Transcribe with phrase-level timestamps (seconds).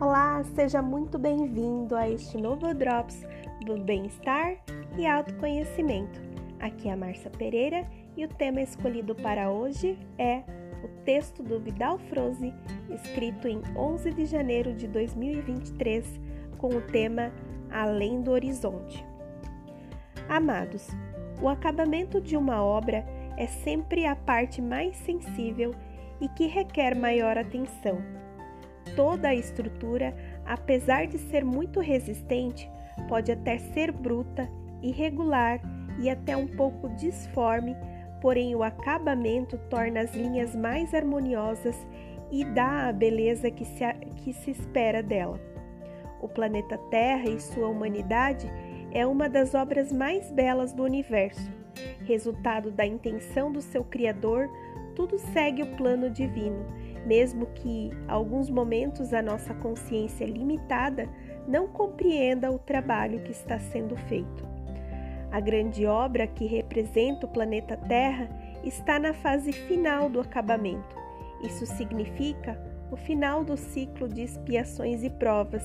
[0.00, 3.22] Olá, seja muito bem-vindo a este novo Drops
[3.66, 4.56] do Bem-Estar
[4.96, 6.18] e Autoconhecimento.
[6.58, 7.86] Aqui é a Marcia Pereira
[8.16, 10.42] e o tema escolhido para hoje é
[10.82, 12.54] o texto do Vidal Froze,
[12.88, 16.18] escrito em 11 de janeiro de 2023,
[16.56, 17.30] com o tema
[17.70, 19.04] Além do Horizonte.
[20.30, 20.88] Amados,
[21.42, 23.04] o acabamento de uma obra
[23.36, 25.74] é sempre a parte mais sensível
[26.22, 27.98] e que requer maior atenção
[28.96, 32.70] Toda a estrutura, apesar de ser muito resistente,
[33.08, 34.48] pode até ser bruta,
[34.82, 35.60] irregular
[35.98, 37.76] e até um pouco disforme,
[38.20, 41.76] porém o acabamento torna as linhas mais harmoniosas
[42.30, 43.84] e dá a beleza que se,
[44.16, 45.40] que se espera dela.
[46.20, 48.46] O planeta Terra e sua humanidade
[48.92, 51.50] é uma das obras mais belas do universo.
[52.04, 54.48] Resultado da intenção do seu Criador,
[54.94, 56.66] tudo segue o plano divino
[57.06, 61.08] mesmo que alguns momentos a nossa consciência limitada
[61.46, 64.48] não compreenda o trabalho que está sendo feito.
[65.32, 68.28] A grande obra que representa o planeta Terra
[68.64, 70.96] está na fase final do acabamento.
[71.42, 75.64] Isso significa o final do ciclo de expiações e provas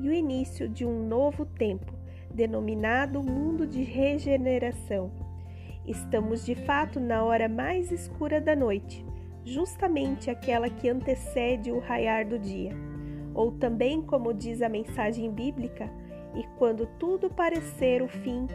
[0.00, 1.94] e o início de um novo tempo,
[2.34, 5.12] denominado mundo de regeneração.
[5.86, 9.03] Estamos de fato na hora mais escura da noite
[9.44, 12.72] justamente aquela que antecede o raiar do dia.
[13.34, 15.90] Ou também, como diz a mensagem bíblica,
[16.34, 18.46] e quando tudo parecer o fim,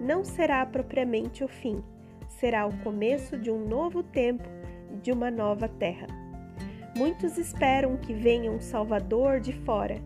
[0.00, 1.82] não será propriamente o fim,
[2.28, 4.48] será o começo de um novo tempo,
[5.02, 6.06] de uma nova terra.
[6.96, 9.96] Muitos esperam que venha um Salvador de fora,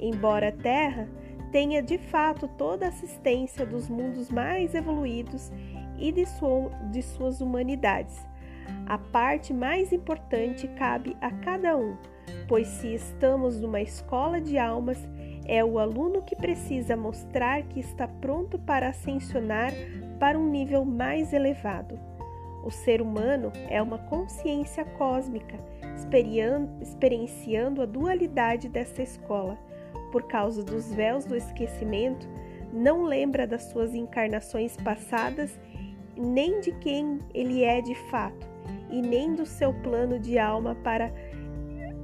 [0.00, 1.08] embora a terra
[1.50, 5.50] tenha de fato toda a assistência dos mundos mais evoluídos
[5.98, 8.27] e de, sua, de suas humanidades
[8.88, 11.94] a parte mais importante cabe a cada um,
[12.48, 14.98] pois se estamos numa escola de almas,
[15.44, 19.72] é o aluno que precisa mostrar que está pronto para ascensionar
[20.18, 22.00] para um nível mais elevado.
[22.64, 25.56] O ser humano é uma consciência cósmica,
[26.80, 29.58] experienciando a dualidade dessa escola.
[30.10, 32.26] Por causa dos véus do esquecimento,
[32.72, 35.58] não lembra das suas encarnações passadas
[36.16, 38.57] nem de quem ele é de fato
[38.90, 41.12] e nem do seu plano de alma para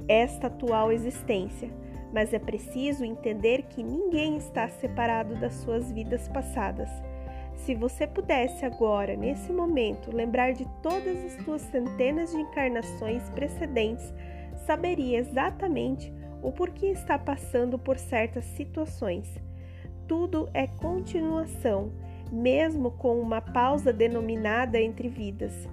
[0.07, 1.69] esta atual existência,
[2.13, 6.89] mas é preciso entender que ninguém está separado das suas vidas passadas.
[7.55, 14.13] Se você pudesse agora, nesse momento, lembrar de todas as suas centenas de encarnações precedentes,
[14.65, 19.27] saberia exatamente o porquê está passando por certas situações.
[20.07, 21.91] Tudo é continuação,
[22.31, 25.67] mesmo com uma pausa denominada entre vidas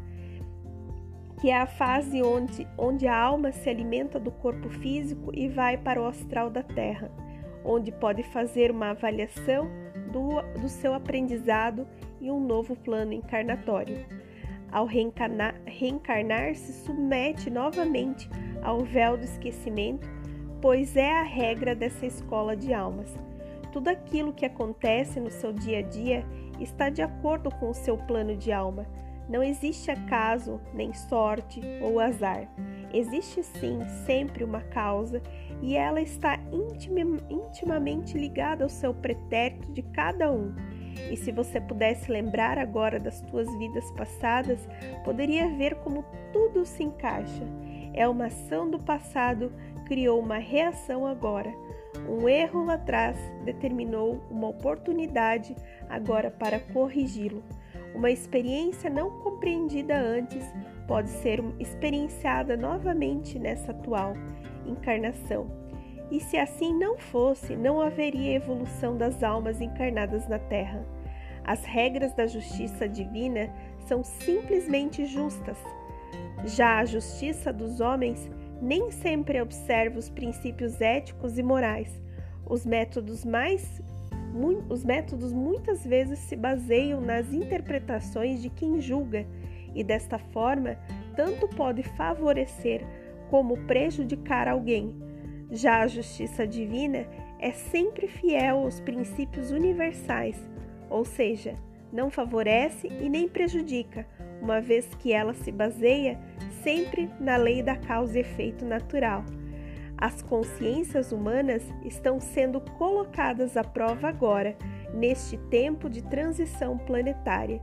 [1.42, 5.76] que é a fase onde, onde a alma se alimenta do corpo físico e vai
[5.76, 7.10] para o astral da Terra,
[7.64, 9.69] onde pode fazer uma avaliação
[10.12, 11.84] do, do seu aprendizado
[12.20, 14.06] e um novo plano encarnatório.
[14.70, 18.31] Ao reencarnar, se submete novamente
[18.62, 20.08] ao véu do esquecimento,
[20.60, 23.12] pois é a regra dessa escola de almas.
[23.72, 26.25] Tudo aquilo que acontece no seu dia a dia
[26.60, 28.86] está de acordo com o seu plano de alma
[29.32, 32.47] não existe acaso, nem sorte ou azar.
[32.93, 35.22] Existe sim sempre uma causa
[35.62, 36.38] e ela está
[37.31, 40.54] intimamente ligada ao seu pretérito de cada um.
[41.10, 44.69] E se você pudesse lembrar agora das suas vidas passadas,
[45.03, 47.43] poderia ver como tudo se encaixa.
[47.94, 49.50] É uma ação do passado
[49.87, 51.50] criou uma reação agora.
[52.06, 53.16] Um erro lá atrás
[53.47, 55.56] determinou uma oportunidade
[55.88, 57.43] agora para corrigi-lo.
[57.94, 60.44] Uma experiência não compreendida antes
[60.86, 64.14] pode ser experienciada novamente nessa atual
[64.66, 65.50] encarnação.
[66.10, 70.84] E se assim não fosse, não haveria evolução das almas encarnadas na Terra.
[71.44, 73.50] As regras da justiça divina
[73.87, 75.58] são simplesmente justas.
[76.44, 78.31] Já a justiça dos homens
[78.61, 82.00] nem sempre observa os princípios éticos e morais.
[82.46, 83.81] Os métodos mais
[84.69, 89.26] os métodos muitas vezes se baseiam nas interpretações de quem julga
[89.75, 90.76] e, desta forma,
[91.14, 92.84] tanto pode favorecer
[93.31, 94.94] como prejudicar alguém.
[95.50, 97.06] Já a justiça divina
[97.38, 100.37] é sempre fiel aos princípios universais,
[100.88, 101.56] ou seja,
[101.93, 104.06] não favorece e nem prejudica,
[104.40, 106.19] uma vez que ela se baseia
[106.62, 109.25] sempre na lei da causa e efeito natural.
[110.02, 114.56] As consciências humanas estão sendo colocadas à prova agora,
[114.93, 117.62] neste tempo de transição planetária.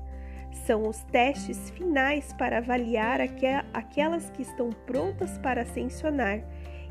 [0.65, 3.19] São os testes finais para avaliar
[3.73, 6.41] aquelas que estão prontas para ascensionar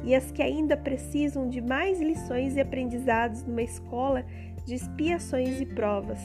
[0.04, 4.26] e as que ainda precisam de mais lições e aprendizados numa escola
[4.66, 6.20] de expiações e provas.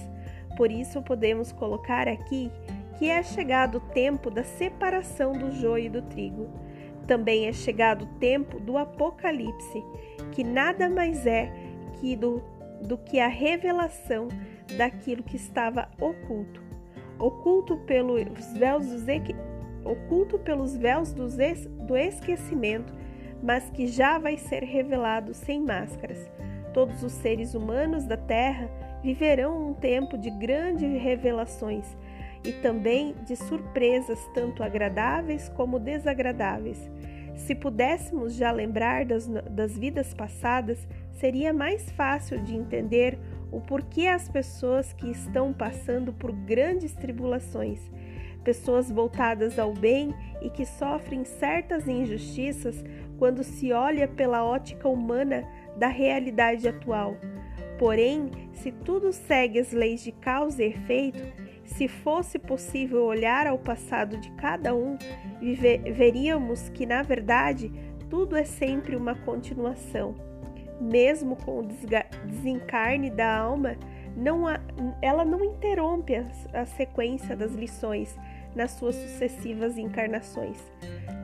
[0.57, 2.51] Por isso, podemos colocar aqui
[2.99, 6.62] que é chegado o tempo da separação do joio e do trigo.
[7.07, 9.83] Também é chegado o tempo do Apocalipse,
[10.31, 11.51] que nada mais é
[11.99, 12.41] que do,
[12.81, 14.27] do que a revelação
[14.77, 16.61] daquilo que estava oculto,
[17.19, 19.05] oculto pelos véus, dos,
[19.83, 21.35] oculto pelos véus dos,
[21.85, 22.93] do esquecimento,
[23.41, 26.29] mas que já vai ser revelado sem máscaras.
[26.73, 28.69] Todos os seres humanos da Terra
[29.03, 31.85] viverão um tempo de grandes revelações
[32.43, 36.79] e também de surpresas tanto agradáveis como desagradáveis.
[37.35, 43.17] Se pudéssemos já lembrar das, das vidas passadas, seria mais fácil de entender
[43.51, 47.79] o porquê as pessoas que estão passando por grandes tribulações,
[48.43, 52.83] pessoas voltadas ao bem e que sofrem certas injustiças
[53.17, 55.47] quando se olha pela ótica humana
[55.77, 57.15] da realidade atual.
[57.79, 61.23] Porém, se tudo segue as leis de causa e efeito,
[61.77, 64.97] se fosse possível olhar ao passado de cada um,
[65.93, 67.71] veríamos que, na verdade,
[68.09, 70.15] tudo é sempre uma continuação.
[70.79, 71.67] Mesmo com o
[72.25, 73.75] desencarne da alma,
[74.15, 74.59] não há,
[75.01, 78.15] ela não interrompe a, a sequência das lições
[78.55, 80.57] nas suas sucessivas encarnações.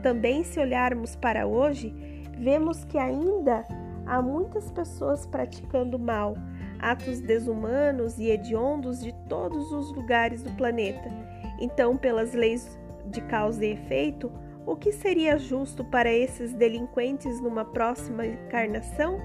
[0.02, 1.94] Também, se olharmos para hoje,
[2.38, 3.66] vemos que ainda
[4.06, 6.36] há muitas pessoas praticando mal,
[6.80, 11.10] atos desumanos e hediondos de todos os lugares do planeta.
[11.60, 14.32] Então, pelas leis de causa e efeito,
[14.66, 19.20] o que seria justo para esses delinquentes numa próxima encarnação?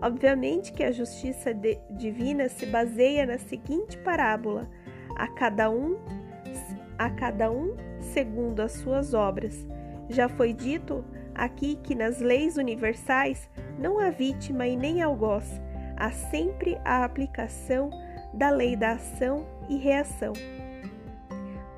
[0.00, 1.52] Obviamente que a justiça
[1.90, 4.68] divina se baseia na seguinte parábola:
[5.16, 5.98] a cada um
[6.98, 9.66] a cada um segundo as suas obras.
[10.08, 11.04] Já foi dito
[11.34, 13.48] aqui que nas leis universais
[13.78, 15.60] não há vítima e nem algoz,
[15.96, 17.90] há sempre a aplicação
[18.32, 20.32] da lei da ação e reação.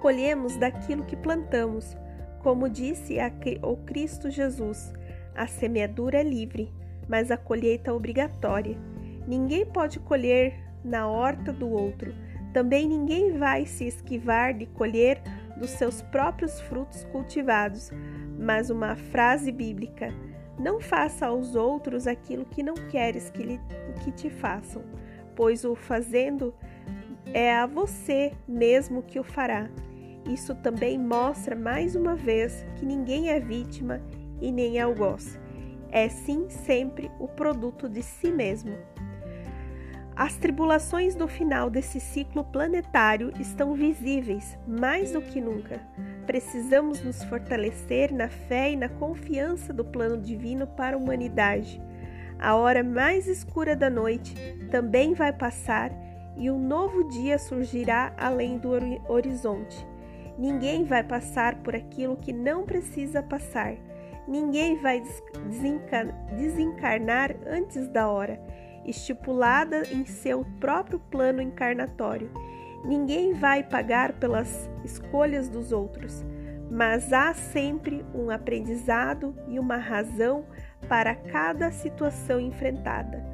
[0.00, 1.96] Colhemos daquilo que plantamos,
[2.42, 3.16] como disse
[3.62, 4.92] o Cristo Jesus:
[5.34, 6.72] a semeadura é livre,
[7.08, 8.76] mas a colheita é obrigatória.
[9.26, 10.54] Ninguém pode colher
[10.84, 12.14] na horta do outro.
[12.52, 15.22] Também ninguém vai se esquivar de colher
[15.56, 17.90] dos seus próprios frutos cultivados.
[18.38, 20.12] Mas uma frase bíblica:
[20.58, 23.60] não faça aos outros aquilo que não queres que, lhe,
[24.04, 24.82] que te façam,
[25.42, 26.54] pois o fazendo
[27.34, 29.68] é a você mesmo que o fará.
[30.24, 34.00] Isso também mostra mais uma vez que ninguém é vítima
[34.40, 35.40] e nem algoz.
[35.90, 38.76] É sim sempre o produto de si mesmo.
[40.14, 45.80] As tribulações do final desse ciclo planetário estão visíveis mais do que nunca.
[46.24, 51.82] Precisamos nos fortalecer na fé e na confiança do plano divino para a humanidade.
[52.42, 54.34] A hora mais escura da noite
[54.70, 55.92] também vai passar
[56.36, 58.70] e um novo dia surgirá além do
[59.08, 59.86] horizonte.
[60.36, 63.74] Ninguém vai passar por aquilo que não precisa passar.
[64.26, 65.02] Ninguém vai
[66.36, 68.40] desencarnar antes da hora,
[68.84, 72.30] estipulada em seu próprio plano encarnatório
[72.84, 76.24] Ninguém vai pagar pelas escolhas dos outros,
[76.68, 80.44] mas há sempre um aprendizado e uma razão
[80.92, 83.24] para cada situação enfrentada.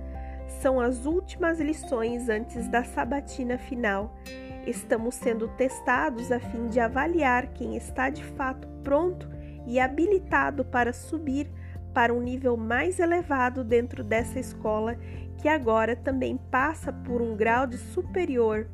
[0.60, 4.14] São as últimas lições antes da sabatina final.
[4.64, 9.28] Estamos sendo testados a fim de avaliar quem está de fato pronto
[9.66, 11.50] e habilitado para subir
[11.92, 14.96] para um nível mais elevado dentro dessa escola
[15.38, 18.68] que agora também passa por um grau de superior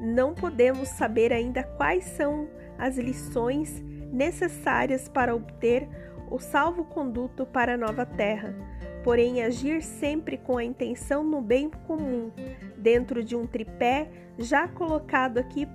[0.00, 5.86] não podemos saber ainda quais são as lições necessárias para obter
[6.30, 8.54] o salvo-conduto para a nova terra,
[9.02, 12.30] porém agir sempre com a intenção no bem comum,
[12.76, 14.08] dentro de um tripé
[14.38, 15.66] já colocado aqui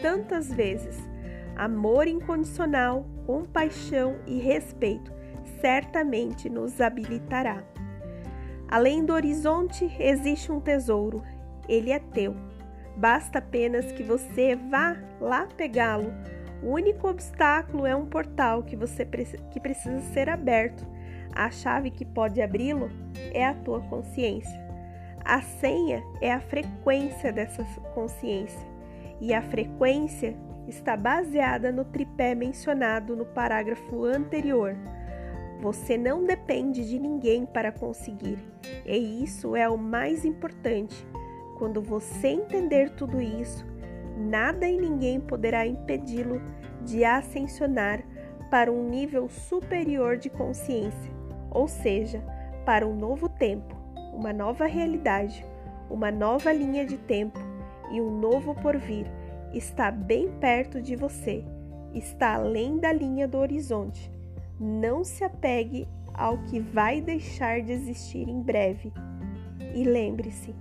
[0.00, 0.96] tantas vezes:
[1.56, 5.12] amor incondicional, compaixão e respeito,
[5.60, 7.62] certamente nos habilitará.
[8.68, 11.22] Além do horizonte existe um tesouro,
[11.68, 12.36] ele é teu.
[12.96, 16.12] Basta apenas que você vá lá pegá-lo.
[16.62, 19.04] O único obstáculo é um portal que você
[19.50, 20.84] que precisa ser aberto.
[21.32, 22.90] A chave que pode abri-lo
[23.32, 24.68] é a tua consciência.
[25.24, 27.62] A senha é a frequência dessa
[27.94, 28.66] consciência,
[29.20, 30.34] e a frequência
[30.66, 34.74] está baseada no tripé mencionado no parágrafo anterior.
[35.60, 38.38] Você não depende de ninguém para conseguir,
[38.86, 41.06] e isso é o mais importante.
[41.58, 43.66] Quando você entender tudo isso,
[44.18, 46.42] nada e ninguém poderá impedi-lo
[46.84, 48.02] de ascensionar
[48.50, 51.12] para um nível superior de consciência,
[51.50, 52.22] ou seja,
[52.64, 53.76] para um novo tempo,
[54.12, 55.44] uma nova realidade,
[55.90, 57.38] uma nova linha de tempo
[57.90, 59.06] e um novo porvir
[59.52, 61.44] está bem perto de você,
[61.94, 64.12] está além da linha do horizonte.
[64.60, 68.92] Não se apegue ao que vai deixar de existir em breve.
[69.74, 70.54] E lembre-se,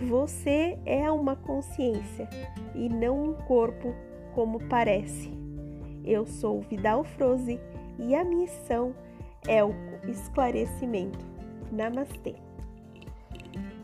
[0.00, 2.28] você é uma consciência
[2.74, 3.94] e não um corpo
[4.34, 5.32] como parece.
[6.04, 7.60] Eu sou Vidal Froze
[7.98, 8.94] e a missão
[9.46, 9.74] é o
[10.08, 11.24] esclarecimento.
[11.70, 12.34] Namastê.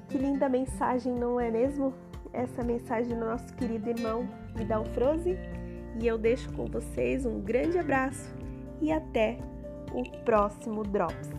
[0.09, 1.95] Que linda mensagem, não é mesmo?
[2.33, 5.39] Essa mensagem do nosso querido irmão Vidal Froze.
[6.01, 8.35] E eu deixo com vocês um grande abraço
[8.81, 9.39] e até
[9.93, 11.31] o próximo Drops.